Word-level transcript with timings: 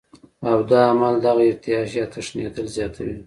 او 0.49 0.57
دا 0.69 0.79
عمل 0.91 1.15
دغه 1.25 1.43
ارتعاش 1.51 1.91
يا 1.99 2.05
تښنېدل 2.13 2.67
زياتوي 2.75 3.15